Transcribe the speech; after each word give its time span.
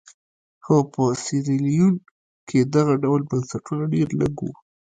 خو 0.63 0.75
په 0.93 1.03
سیریلیون 1.23 1.95
کې 2.47 2.59
دغه 2.75 2.93
ډول 3.03 3.21
بنسټونه 3.31 3.83
ډېر 3.93 4.09
لږ 4.21 4.35
وو. 4.43 4.53